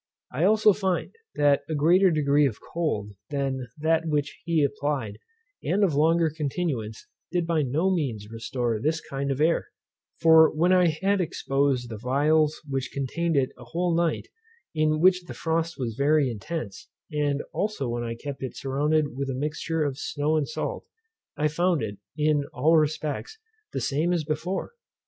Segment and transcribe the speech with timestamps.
[0.33, 5.19] I also find, that a greater degree of cold than that which he applied,
[5.63, 9.67] and of longer continuance, did by no means restore this kind of air:
[10.19, 14.27] for when I had exposed the phials which contained it a whole night,
[14.73, 19.29] in which the frost was very intense; and also when I kept it surrounded with
[19.29, 20.83] a mixture of snow and salt,
[21.37, 23.37] I found it, in all respects,
[23.71, 24.71] the same as before.